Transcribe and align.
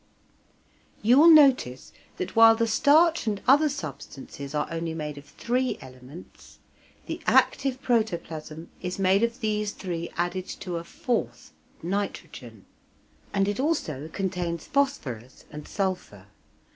You 1.03 1.19
will 1.19 1.29
notice 1.29 1.93
that 2.17 2.35
while 2.35 2.55
the 2.55 2.65
starch 2.65 3.27
and 3.27 3.39
other 3.47 3.69
substances 3.69 4.55
are 4.55 4.67
only 4.71 4.95
made 4.95 5.19
of 5.19 5.25
three 5.25 5.77
elements, 5.79 6.57
the 7.05 7.21
active 7.27 7.79
protoplasm 7.83 8.71
is 8.81 8.97
made 8.97 9.21
of 9.21 9.41
these 9.41 9.73
three 9.73 10.09
added 10.17 10.47
to 10.61 10.77
a 10.77 10.83
fourth, 10.83 11.53
nitrogen, 11.83 12.65
and 13.31 13.47
it 13.47 13.59
also 13.59 14.07
contains 14.11 14.65
phosphorus 14.65 15.45
and 15.51 15.67
sulphur. 15.67 16.25